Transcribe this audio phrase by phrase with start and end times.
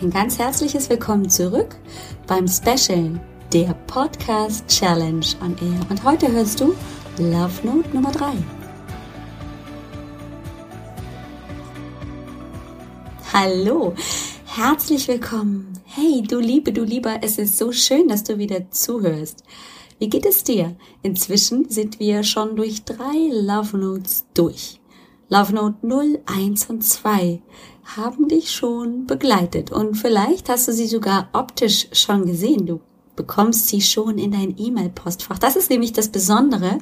[0.00, 1.74] ein ganz herzliches Willkommen zurück
[2.28, 3.20] beim Special
[3.52, 5.80] der Podcast Challenge on Air.
[5.90, 6.74] Und heute hörst du
[7.18, 8.32] Love Note Nummer 3.
[13.32, 13.94] Hallo,
[14.46, 15.72] herzlich willkommen.
[15.84, 19.42] Hey, du Liebe, du Lieber, es ist so schön, dass du wieder zuhörst.
[19.98, 20.76] Wie geht es dir?
[21.02, 24.80] Inzwischen sind wir schon durch drei Love Notes durch.
[25.30, 27.42] Love Note 0, 1 und 2
[27.96, 32.64] haben dich schon begleitet und vielleicht hast du sie sogar optisch schon gesehen.
[32.64, 32.80] Du
[33.14, 35.38] bekommst sie schon in dein E-Mail-Postfach.
[35.38, 36.78] Das ist nämlich das Besondere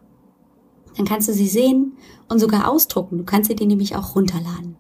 [0.97, 1.97] Dann kannst du sie sehen
[2.29, 3.19] und sogar ausdrucken.
[3.19, 4.77] Du kannst sie dir nämlich auch runterladen.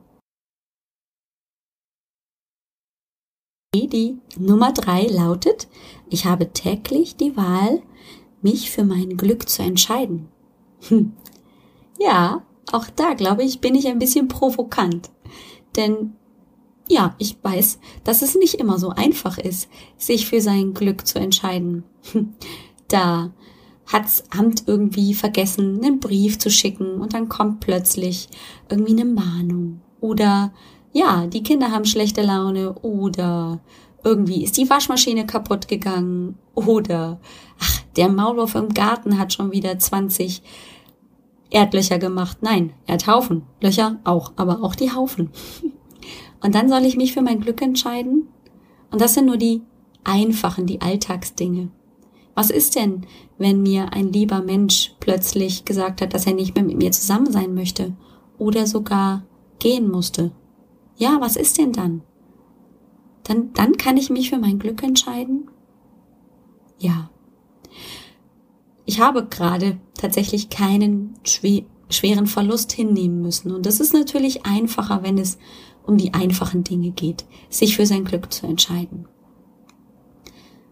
[3.74, 5.68] Die Nummer 3 lautet,
[6.08, 7.82] ich habe täglich die Wahl,
[8.40, 10.28] mich für mein Glück zu entscheiden.
[10.88, 11.12] Hm.
[11.98, 15.10] Ja, auch da, glaube ich, bin ich ein bisschen provokant.
[15.76, 16.14] Denn
[16.88, 21.18] ja, ich weiß, dass es nicht immer so einfach ist, sich für sein Glück zu
[21.18, 21.84] entscheiden.
[22.88, 23.32] Da
[23.86, 28.28] hat's Amt irgendwie vergessen, einen Brief zu schicken und dann kommt plötzlich
[28.68, 29.80] irgendwie eine Mahnung.
[30.00, 30.52] Oder
[30.92, 33.60] ja, die Kinder haben schlechte Laune oder
[34.04, 37.20] irgendwie ist die Waschmaschine kaputt gegangen oder
[37.58, 40.42] ach, der Maulwurf im Garten hat schon wieder 20
[41.54, 42.38] Erdlöcher gemacht.
[42.40, 43.42] Nein, er hat Haufen.
[43.60, 45.30] Löcher auch, aber auch die Haufen.
[46.42, 48.28] Und dann soll ich mich für mein Glück entscheiden?
[48.90, 49.62] Und das sind nur die
[50.02, 51.70] einfachen, die Alltagsdinge.
[52.34, 53.06] Was ist denn,
[53.38, 57.30] wenn mir ein lieber Mensch plötzlich gesagt hat, dass er nicht mehr mit mir zusammen
[57.30, 57.94] sein möchte
[58.36, 59.22] oder sogar
[59.60, 60.32] gehen musste?
[60.96, 62.02] Ja, was ist denn dann?
[63.22, 65.48] Dann, dann kann ich mich für mein Glück entscheiden?
[66.78, 67.10] Ja.
[68.84, 73.52] Ich habe gerade tatsächlich keinen schweren Verlust hinnehmen müssen.
[73.52, 75.38] Und das ist natürlich einfacher, wenn es
[75.84, 79.06] um die einfachen Dinge geht, sich für sein Glück zu entscheiden.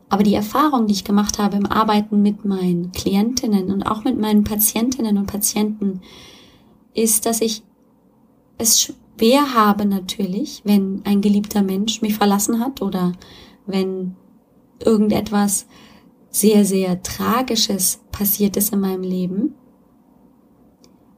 [0.08, 4.18] Aber die Erfahrung, die ich gemacht habe im Arbeiten mit meinen Klientinnen und auch mit
[4.18, 6.02] meinen Patientinnen und Patienten,
[6.92, 7.62] ist, dass ich
[8.58, 13.12] es schwer habe natürlich, wenn ein geliebter Mensch mich verlassen hat oder
[13.66, 14.14] wenn
[14.84, 15.66] irgendetwas
[16.32, 19.54] sehr, sehr Tragisches passiert ist in meinem Leben.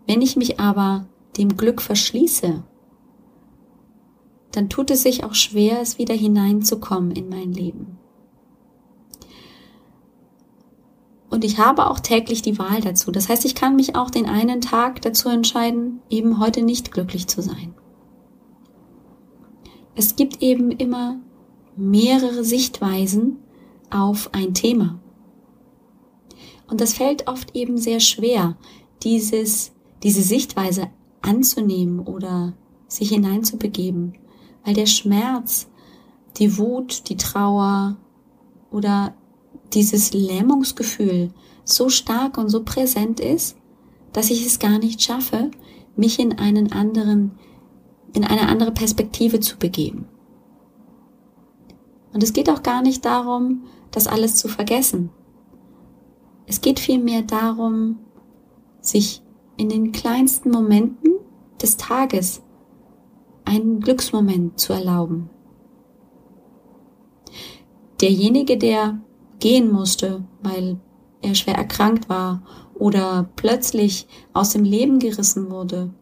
[0.07, 1.07] Wenn ich mich aber
[1.39, 2.63] dem Glück verschließe,
[4.53, 7.99] dann tut es sich auch schwer, es wieder hineinzukommen in mein Leben.
[11.31, 13.11] Und ich habe auch täglich die Wahl dazu.
[13.11, 17.27] Das heißt, ich kann mich auch den einen Tag dazu entscheiden, eben heute nicht glücklich
[17.27, 17.75] zu sein.
[19.97, 21.19] Es gibt eben immer
[21.77, 23.39] mehrere Sichtweisen
[23.91, 25.01] auf ein Thema.
[26.69, 28.57] Und das fällt oft eben sehr schwer,
[29.03, 30.89] dieses, diese Sichtweise
[31.21, 32.55] anzunehmen oder
[32.89, 34.15] sich hineinzubegeben,
[34.65, 35.69] weil der Schmerz,
[36.37, 37.97] die Wut, die Trauer
[38.71, 39.15] oder
[39.73, 41.31] dieses Lähmungsgefühl
[41.65, 43.57] so stark und so präsent ist,
[44.13, 45.51] dass ich es gar nicht schaffe,
[45.97, 47.33] mich in einen anderen,
[48.13, 50.07] in eine andere Perspektive zu begeben.
[52.13, 55.11] Und es geht auch gar nicht darum, das alles zu vergessen,
[56.47, 57.99] es geht vielmehr darum,
[58.81, 59.23] sich
[59.57, 61.13] in den kleinsten Momenten
[61.61, 62.43] des Tages
[63.45, 65.31] einen Glücksmoment zu erlauben.
[68.01, 69.01] Derjenige, der
[69.39, 70.79] gehen musste, weil
[71.23, 72.43] er schwer erkrankt war
[72.75, 75.95] oder plötzlich aus dem Leben gerissen wurde,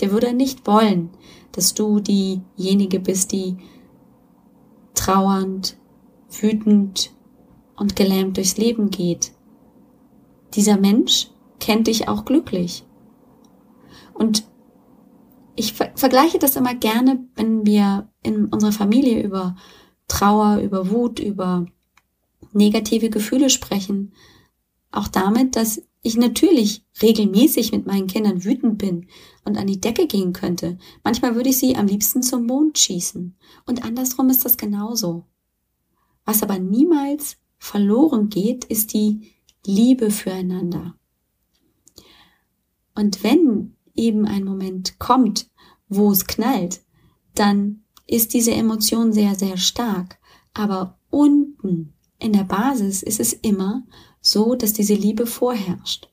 [0.00, 1.10] der würde nicht wollen,
[1.52, 3.56] dass du diejenige bist, die
[4.94, 5.76] trauernd,
[6.30, 7.12] wütend
[7.76, 9.32] und gelähmt durchs Leben geht,
[10.54, 11.28] dieser Mensch
[11.60, 12.84] kennt dich auch glücklich.
[14.12, 14.44] Und
[15.56, 19.56] ich ver vergleiche das immer gerne, wenn wir in unserer Familie über
[20.08, 21.66] Trauer, über Wut, über
[22.52, 24.12] negative Gefühle sprechen.
[24.90, 29.06] Auch damit, dass ich natürlich regelmäßig mit meinen Kindern wütend bin
[29.44, 30.78] und an die Decke gehen könnte.
[31.02, 33.36] Manchmal würde ich sie am liebsten zum Mond schießen.
[33.66, 35.24] Und andersrum ist das genauso.
[36.24, 39.33] Was aber niemals verloren geht, ist die
[39.66, 40.94] Liebe füreinander.
[42.94, 45.50] Und wenn eben ein Moment kommt,
[45.88, 46.82] wo es knallt,
[47.34, 50.18] dann ist diese Emotion sehr, sehr stark.
[50.52, 53.84] Aber unten in der Basis ist es immer
[54.20, 56.08] so, dass diese Liebe vorherrscht.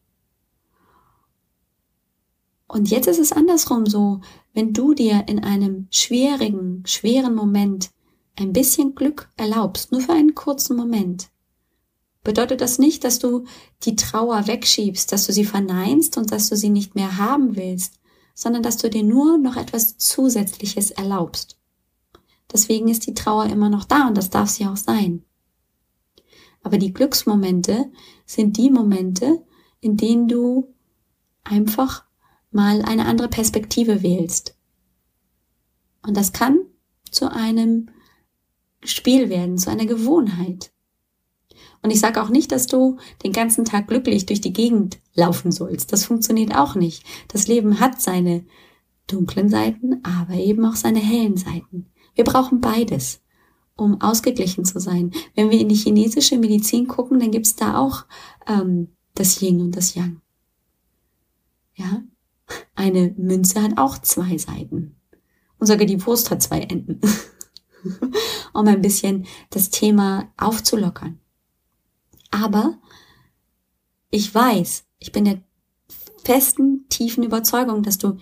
[2.67, 4.21] Und jetzt ist es andersrum so,
[4.53, 7.91] wenn du dir in einem schwierigen, schweren Moment
[8.37, 11.29] ein bisschen Glück erlaubst, nur für einen kurzen Moment,
[12.23, 13.45] bedeutet das nicht, dass du
[13.83, 17.99] die Trauer wegschiebst, dass du sie verneinst und dass du sie nicht mehr haben willst,
[18.33, 21.57] sondern dass du dir nur noch etwas Zusätzliches erlaubst.
[22.51, 25.23] Deswegen ist die Trauer immer noch da und das darf sie auch sein.
[26.63, 27.91] Aber die Glücksmomente
[28.25, 29.43] sind die Momente,
[29.79, 30.73] in denen du
[31.43, 32.05] einfach
[32.51, 34.55] mal eine andere Perspektive wählst.
[36.03, 36.59] Und das kann
[37.09, 37.89] zu einem
[38.83, 40.70] Spiel werden, zu einer Gewohnheit.
[41.83, 45.51] Und ich sage auch nicht, dass du den ganzen Tag glücklich durch die Gegend laufen
[45.51, 45.91] sollst.
[45.91, 47.03] Das funktioniert auch nicht.
[47.27, 48.45] Das Leben hat seine
[49.07, 51.87] dunklen Seiten, aber eben auch seine hellen Seiten.
[52.13, 53.21] Wir brauchen beides,
[53.75, 55.11] um ausgeglichen zu sein.
[55.35, 58.05] Wenn wir in die chinesische Medizin gucken, dann gibt's da auch
[58.47, 60.21] ähm, das Yin und das Yang.
[61.75, 62.03] Ja,
[62.75, 64.95] eine Münze hat auch zwei Seiten.
[65.57, 66.99] Und sogar die Wurst hat zwei Enden.
[68.53, 71.20] um ein bisschen das Thema aufzulockern.
[72.31, 72.79] Aber
[74.09, 75.41] ich weiß, ich bin der
[76.23, 78.17] festen, tiefen Überzeugung, dass du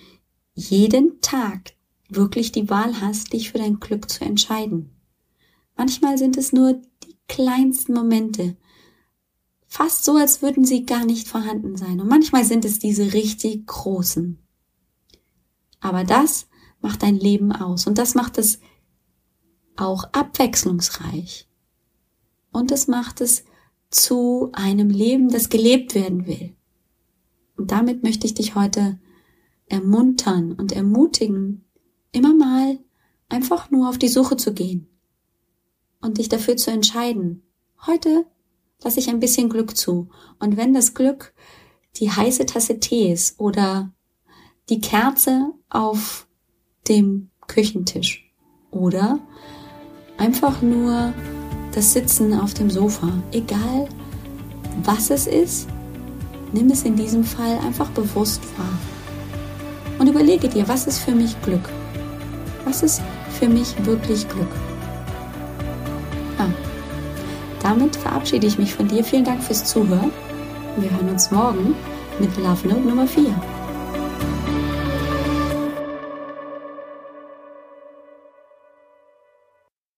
[0.54, 1.74] jeden Tag
[2.10, 4.96] wirklich die Wahl hast, dich für dein Glück zu entscheiden.
[5.78, 8.58] Manchmal sind es nur die kleinsten Momente,
[9.68, 12.02] fast so, als würden sie gar nicht vorhanden sein.
[12.02, 14.40] Und manchmal sind es diese richtig großen.
[15.80, 16.48] Aber das
[16.82, 18.60] macht dein Leben aus und das macht es
[19.78, 21.48] auch abwechslungsreich.
[22.52, 23.46] Und es macht es
[23.90, 26.56] zu einem Leben, das gelebt werden will.
[27.58, 29.00] Und damit möchte ich dich heute
[29.68, 31.66] ermuntern und ermutigen,
[32.12, 32.80] immer mal
[33.28, 34.88] einfach nur auf die Suche zu gehen
[36.02, 37.44] und dich dafür zu entscheiden.
[37.86, 38.26] Heute
[38.84, 40.10] lasse ich ein bisschen Glück zu.
[40.40, 41.34] Und wenn das Glück
[41.98, 43.92] die heiße Tasse Tee ist oder
[44.70, 46.28] die Kerze auf
[46.88, 48.32] dem Küchentisch
[48.72, 49.20] oder
[50.18, 51.14] einfach nur
[51.74, 53.88] das Sitzen auf dem Sofa, egal
[54.84, 55.68] was es ist,
[56.54, 58.78] nimm es in diesem Fall einfach bewusst wahr.
[60.00, 61.70] Und überlege dir, was ist für mich Glück?
[62.66, 63.02] Was ist
[63.38, 64.48] für mich wirklich Glück?
[66.38, 66.48] Ah,
[67.62, 69.04] damit verabschiede ich mich von dir.
[69.04, 70.12] Vielen Dank fürs Zuhören.
[70.78, 71.76] Wir hören uns morgen
[72.20, 73.59] mit Love Note Nummer 4.